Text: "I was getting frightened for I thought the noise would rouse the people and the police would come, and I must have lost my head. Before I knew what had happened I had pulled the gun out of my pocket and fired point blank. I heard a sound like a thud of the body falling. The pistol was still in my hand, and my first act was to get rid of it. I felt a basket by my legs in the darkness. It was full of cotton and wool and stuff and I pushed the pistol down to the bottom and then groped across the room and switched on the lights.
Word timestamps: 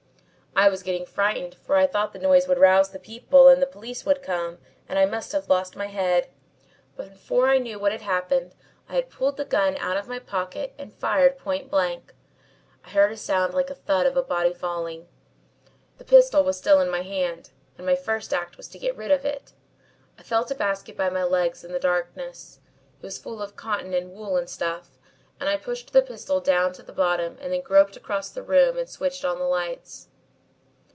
"I 0.53 0.67
was 0.67 0.83
getting 0.83 1.05
frightened 1.05 1.55
for 1.55 1.77
I 1.77 1.87
thought 1.87 2.11
the 2.11 2.19
noise 2.19 2.45
would 2.47 2.59
rouse 2.59 2.89
the 2.91 2.99
people 2.99 3.47
and 3.47 3.61
the 3.61 3.65
police 3.65 4.05
would 4.05 4.21
come, 4.21 4.57
and 4.87 4.99
I 4.99 5.05
must 5.05 5.31
have 5.31 5.47
lost 5.49 5.77
my 5.77 5.87
head. 5.87 6.27
Before 6.97 7.47
I 7.47 7.57
knew 7.57 7.79
what 7.79 7.93
had 7.93 8.01
happened 8.01 8.53
I 8.89 8.95
had 8.95 9.09
pulled 9.09 9.37
the 9.37 9.45
gun 9.45 9.77
out 9.77 9.95
of 9.95 10.09
my 10.09 10.19
pocket 10.19 10.73
and 10.77 10.93
fired 10.93 11.37
point 11.37 11.71
blank. 11.71 12.13
I 12.83 12.89
heard 12.89 13.13
a 13.13 13.17
sound 13.17 13.53
like 13.53 13.69
a 13.69 13.73
thud 13.75 14.05
of 14.05 14.13
the 14.13 14.21
body 14.21 14.53
falling. 14.53 15.07
The 15.97 16.03
pistol 16.03 16.43
was 16.43 16.57
still 16.57 16.81
in 16.81 16.91
my 16.91 17.01
hand, 17.01 17.51
and 17.77 17.85
my 17.85 17.95
first 17.95 18.33
act 18.33 18.57
was 18.57 18.67
to 18.67 18.77
get 18.77 18.97
rid 18.97 19.09
of 19.09 19.23
it. 19.25 19.53
I 20.19 20.21
felt 20.21 20.51
a 20.51 20.55
basket 20.55 20.97
by 20.97 21.09
my 21.09 21.23
legs 21.23 21.63
in 21.63 21.71
the 21.71 21.79
darkness. 21.79 22.59
It 23.01 23.05
was 23.05 23.17
full 23.17 23.41
of 23.41 23.55
cotton 23.55 23.93
and 23.93 24.11
wool 24.11 24.35
and 24.35 24.49
stuff 24.49 24.99
and 25.39 25.47
I 25.47 25.55
pushed 25.55 25.93
the 25.93 26.01
pistol 26.03 26.41
down 26.41 26.73
to 26.73 26.83
the 26.83 26.93
bottom 26.93 27.37
and 27.41 27.53
then 27.53 27.61
groped 27.61 27.95
across 27.95 28.29
the 28.29 28.43
room 28.43 28.77
and 28.77 28.87
switched 28.89 29.23
on 29.23 29.39
the 29.39 29.45
lights. 29.45 30.09